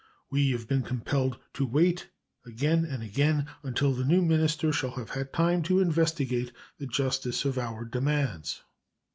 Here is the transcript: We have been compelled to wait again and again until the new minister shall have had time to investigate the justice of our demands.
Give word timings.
We 0.31 0.49
have 0.49 0.67
been 0.67 0.81
compelled 0.81 1.37
to 1.53 1.63
wait 1.63 2.09
again 2.43 2.85
and 2.85 3.03
again 3.03 3.45
until 3.61 3.93
the 3.93 4.03
new 4.03 4.23
minister 4.23 4.73
shall 4.73 4.93
have 4.95 5.11
had 5.11 5.31
time 5.31 5.61
to 5.69 5.79
investigate 5.79 6.51
the 6.79 6.87
justice 6.87 7.45
of 7.45 7.59
our 7.59 7.85
demands. 7.85 8.63